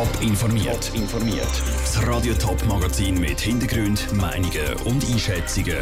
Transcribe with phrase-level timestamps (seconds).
[0.00, 0.90] Top informiert.
[0.94, 1.62] informiert.
[1.82, 5.76] Das Radio Top Magazin mit Hintergrund, Meinungen und Einschätzungen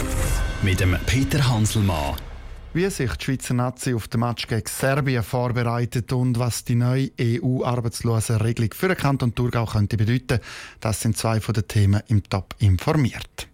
[0.60, 2.17] mit dem Peter Hanselmann.
[2.75, 7.12] Wie sich die Schweizer Nazi auf den Match gegen Serbien vorbereitet und was die neue
[7.21, 10.41] EU-Arbeitslosenregelung für den Kanton Thurgau könnte bedeuten,
[10.80, 13.46] das sind zwei von den Themen im Top informiert.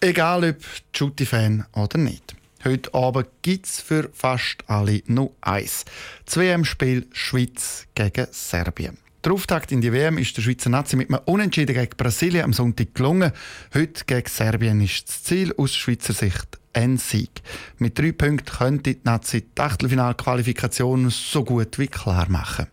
[0.00, 0.56] Egal ob
[0.96, 2.34] Shooty-Fan oder nicht.
[2.64, 5.84] Heute Abend gibt es für fast alle nur eins.
[6.24, 8.98] Das WM-Spiel Schweiz gegen Serbien.
[9.24, 12.52] Der Auftakt in die WM ist der Schweizer Nazi mit einem Unentschieden gegen Brasilien am
[12.52, 13.32] Sonntag gelungen.
[13.74, 17.30] Heute gegen Serbien ist das Ziel aus Schweizer Sicht ein Sieg.
[17.78, 22.68] Mit drei Punkten könnte die Nazi die Achtelfinalqualifikation so gut wie klar machen.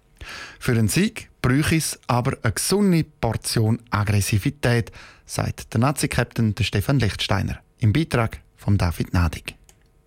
[0.60, 4.92] Für einen Sieg bräuchte es aber eine gesunde Portion Aggressivität,
[5.26, 9.59] sagt der Nazi-Captain Stefan Lichtsteiner im Beitrag von David Nadig.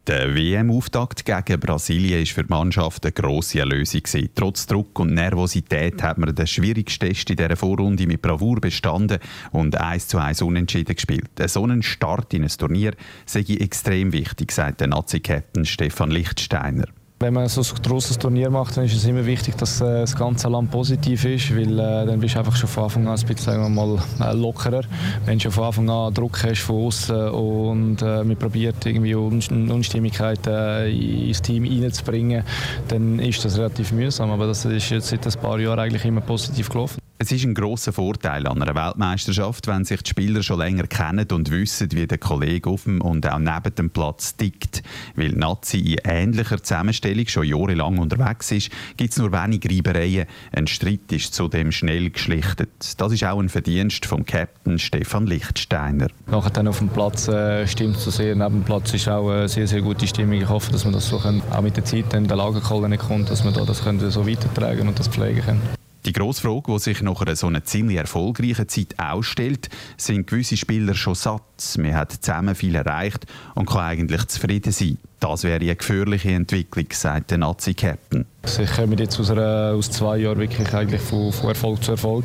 [0.08, 4.02] Der WM-Auftakt gegen Brasilien war für die Mannschaft eine grosse Erlösung.
[4.34, 9.20] Trotz Druck und Nervosität hat man den schwierigsten Test in dieser Vorrunde mit Bravour bestanden
[9.52, 11.30] und 1 zu 1 unentschieden gespielt.
[11.46, 12.94] So ein Start in ein Turnier
[13.26, 16.86] sei extrem wichtig, sagt der Nazi-Captain Stefan Lichtsteiner.
[17.22, 20.16] Wenn man so ein grosses Turnier macht, dann ist es immer wichtig, dass äh, das
[20.16, 23.26] ganze Land positiv ist, weil äh, dann bist du einfach schon von Anfang an ein
[23.26, 24.80] bisschen mal, äh, lockerer.
[25.24, 29.14] Wenn du schon von Anfang an Druck hast von außen und äh, man probiert irgendwie
[29.14, 32.42] Unstimmigkeit äh, ins Team reinzubringen,
[32.88, 34.32] dann ist das relativ mühsam.
[34.32, 36.98] Aber das ist jetzt seit ein paar Jahren eigentlich immer positiv gelaufen.
[37.22, 41.28] Es ist ein großer Vorteil an einer Weltmeisterschaft, wenn sich die Spieler schon länger kennen
[41.30, 44.82] und wissen, wie der Kollege auf dem und auch neben dem Platz tickt.
[45.14, 50.26] Weil Nazi in ähnlicher Zusammenstellung schon jahrelang unterwegs ist, gibt es nur wenig Reibereien.
[50.50, 52.70] Ein Streit ist zudem schnell geschlichtet.
[52.96, 56.08] Das ist auch ein Verdienst vom Captain Stefan Lichtsteiner.
[56.26, 58.34] Nachher dann auf dem Platz äh, stimmt so sehr.
[58.34, 60.40] Neben dem Platz ist auch eine sehr, sehr gute Stimmung.
[60.40, 63.30] Ich hoffe, dass wir das so können, auch mit der Zeit dann der Lagerkolle kommt,
[63.30, 65.81] dass wir da das können so weitertragen und das pflegen können.
[66.04, 70.56] Die grosse Frage, die sich nach einer so einer ziemlich erfolgreichen Zeit ausstellt, sind gewisse
[70.56, 71.42] Spieler schon satt.
[71.78, 74.98] Man hat zusammen viel erreicht und kann eigentlich zufrieden sein.
[75.20, 78.26] Das wäre eine gefährliche Entwicklung, sagt der Nazi-Captain.
[78.44, 82.24] Sie kommen jetzt aus, einer, aus zwei Jahren wirklich eigentlich von, von Erfolg zu Erfolg.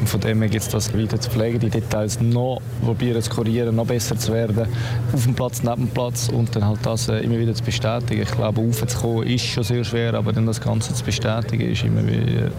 [0.00, 3.28] Und von dem her geht es das weiter zu pflegen, die Details noch probieren zu
[3.28, 4.66] kurieren, noch besser zu werden,
[5.12, 8.22] auf dem Platz, neben dem Platz und dann halt das äh, immer wieder zu bestätigen.
[8.22, 12.06] Ich glaube, aufzukommen ist schon sehr schwer, aber dann das Ganze zu bestätigen ist immer
[12.06, 12.50] wieder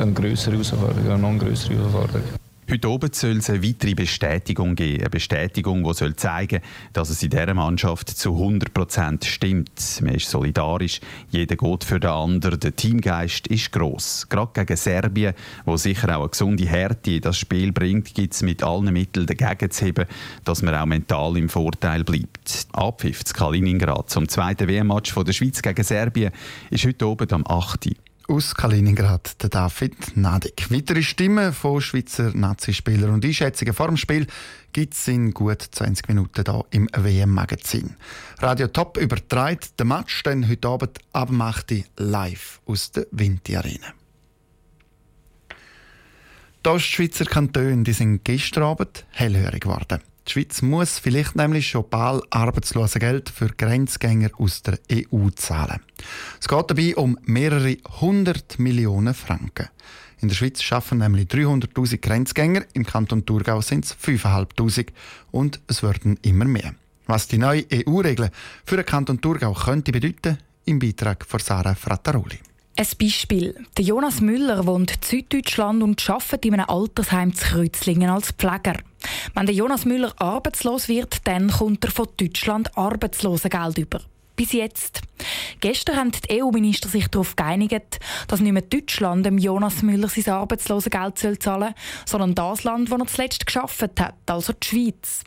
[0.00, 2.22] eine größere Herausforderung, eine noch größere Herausforderung.
[2.70, 5.00] Heute oben soll es eine weitere Bestätigung geben.
[5.00, 6.60] Eine Bestätigung, die soll zeigen
[6.92, 9.72] dass es in dieser Mannschaft zu 100% stimmt.
[10.02, 11.00] Man ist solidarisch,
[11.30, 12.60] jeder geht für den anderen.
[12.60, 14.28] Der Teamgeist ist gross.
[14.28, 15.34] Gerade gegen Serbien,
[15.64, 19.26] wo sicher auch eine gesunde Härte in das Spiel bringt, gibt es mit allen Mitteln
[19.26, 20.06] dagegen zu heben,
[20.44, 22.68] dass man auch mental im Vorteil bleibt.
[22.72, 26.30] Abpfiff zu Kaliningrad zum zweiten WM-Match der Schweiz gegen Serbien
[26.70, 27.88] ist heute oben am 8
[28.30, 30.70] aus Kaliningrad, der David Nadik.
[30.70, 34.28] Weitere Stimmen von Schweizer Nazispielern und Einschätzungen vor dem Spiel
[34.72, 37.96] gibt es in gut 20 Minuten hier im WM-Magazin.
[38.38, 43.88] Radio Top übertreibt den Match dann heute Abend ab 8 live aus der Vinti Arena.
[46.64, 50.02] Die Ostschweizer Kantone die sind gestern Abend hellhörig geworden.
[50.30, 55.80] Die Schweiz muss vielleicht nämlich schon bald Arbeitslosengeld für Grenzgänger aus der EU zahlen.
[56.40, 59.70] Es geht dabei um mehrere hundert Millionen Franken.
[60.20, 64.86] In der Schweiz schaffen nämlich 300.000 Grenzgänger, im Kanton Thurgau sind es 5'500
[65.32, 66.76] und es werden immer mehr.
[67.08, 68.30] Was die neue EU-Regel
[68.64, 72.38] für den Kanton Thurgau könnte bedeuten, im Beitrag von Sarah Frattaroli.
[72.76, 73.56] Ein Beispiel.
[73.76, 78.76] Der Jonas Müller wohnt in Süddeutschland und arbeitet in einem Altersheim zu Kreuzlingen als Pfleger.
[79.34, 84.00] Wenn der Jonas Müller arbeitslos wird, dann kommt er von Deutschland Arbeitslosengeld über.
[84.36, 85.02] Bis jetzt.
[85.60, 90.32] Gestern haben die EU-Minister sich darauf geeinigt, dass nicht mehr Deutschland dem Jonas Müller sein
[90.32, 91.74] Arbeitslosengeld zahlen soll,
[92.06, 95.24] sondern das Land, wo er zuletzt geschafft hat, also die Schweiz.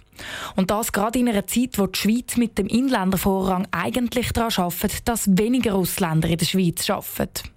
[0.55, 5.07] Und das gerade in einer Zeit, wo die Schweiz mit dem Inländervorrang eigentlich daran arbeitet,
[5.07, 7.49] dass weniger Ausländer in der Schweiz arbeiten.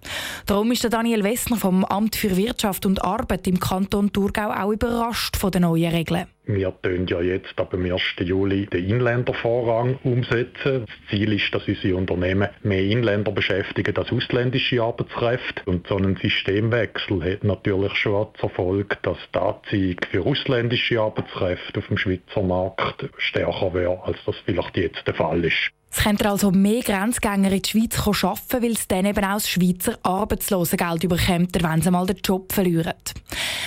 [0.45, 4.71] Darum ist der Daniel Wessner vom Amt für Wirtschaft und Arbeit im Kanton Thurgau auch
[4.71, 6.27] überrascht von den neuen Regeln.
[6.49, 8.01] Wir tun ja jetzt ab dem 1.
[8.21, 10.85] Juli den Inländervorrang umsetzen.
[10.85, 15.63] Das Ziel ist, dass unsere Unternehmen mehr Inländer beschäftigen als ausländische Arbeitskräfte.
[15.65, 21.79] Und so ein Systemwechsel hat natürlich schon zur Folge, dass die Anziehung für ausländische Arbeitskräfte
[21.79, 25.71] auf dem Schweizer Markt stärker wäre, als das vielleicht jetzt der Fall ist.
[25.97, 29.49] Es könnten also mehr Grenzgänger in die Schweiz arbeiten, weil sie dann eben auch das
[29.49, 32.93] Schweizer Arbeitslosengeld bekommen, wenn sie mal den Job verlieren.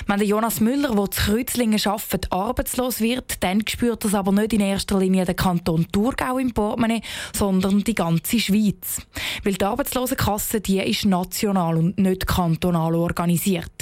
[0.07, 4.53] Wenn der Jonas Müller, der zu Kreuzlingen arbeitet, arbeitslos wird, dann spürt das aber nicht
[4.53, 7.03] in erster Linie der Kanton Thurgau im Portemonnaie,
[7.35, 9.03] sondern die ganze Schweiz.
[9.43, 13.80] Weil die Arbeitslosenkasse die ist national und nicht kantonal organisiert.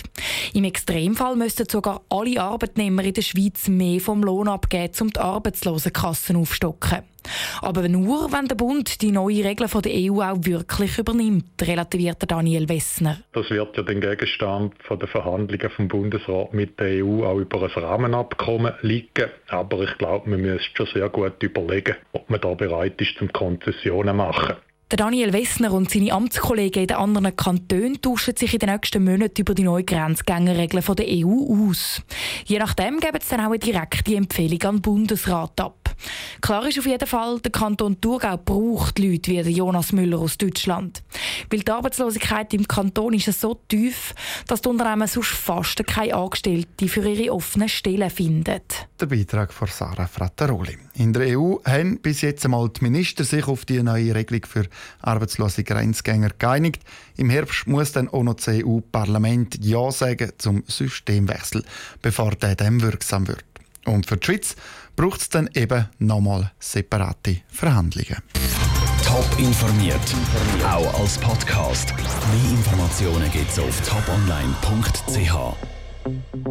[0.55, 5.20] Im Extremfall müssten sogar alle Arbeitnehmer in der Schweiz mehr vom Lohn abgeben, um die
[5.20, 7.03] Arbeitslosenkassen aufstocken.
[7.61, 12.69] Aber nur, wenn der Bund die neuen Regeln der EU auch wirklich übernimmt, relativiert Daniel
[12.69, 13.19] Wessner.
[13.32, 17.71] Das wird ja den Gegenstand der Verhandlungen vom Bundesrat mit der EU auch über ein
[17.71, 19.31] Rahmenabkommen liegen.
[19.49, 23.32] Aber ich glaube, man müsste schon sehr gut überlegen, ob man da bereit ist, zum
[23.32, 24.56] Konzessionen machen.
[24.96, 29.43] Daniel Wessner und seine Amtskollegen in den anderen Kantonen tauschen sich in den nächsten Monaten
[29.43, 32.00] über die neuen Grenzgängerregeln der EU aus.
[32.46, 35.94] Je nachdem geben sie dann auch eine direkte Empfehlung an den Bundesrat ab.
[36.40, 41.02] Klar ist auf jeden Fall, der Kanton Thurgau braucht Leute wie Jonas Müller aus Deutschland.
[41.50, 44.14] Weil die Arbeitslosigkeit im Kanton ist so tief,
[44.46, 48.61] dass die Unternehmen sonst fast keine Angestellten für ihre offenen Stellen finden.
[49.00, 50.79] Der Beitrag von Sarah Frattaroli.
[50.94, 54.64] In der EU haben bis jetzt einmal die Minister sich auf die neue Regelung für
[55.00, 56.82] arbeitslose Grenzgänger geeinigt.
[57.16, 61.64] Im Herbst muss dann auch noch das EU-Parlament Ja sagen zum Systemwechsel,
[62.02, 63.44] bevor der dann wirksam wird.
[63.84, 64.56] Und für die Schweiz
[64.96, 68.22] braucht es dann eben nochmal separate Verhandlungen.
[69.04, 70.00] Top informiert,
[70.64, 71.94] auch als Podcast.
[71.96, 75.56] Mehr Informationen gibt es auf toponline.ch.